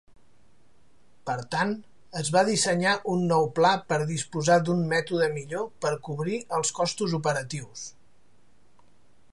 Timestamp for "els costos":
6.61-7.17